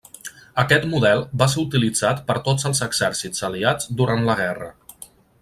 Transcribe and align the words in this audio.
Aquest 0.61 0.87
model 0.93 1.19
va 1.41 1.47
ser 1.55 1.59
utilitzat 1.63 2.23
per 2.31 2.37
tots 2.49 2.67
els 2.71 2.81
exèrcits 2.87 3.45
aliats 3.51 3.93
durant 4.01 4.27
la 4.31 4.39
guerra. 4.43 4.73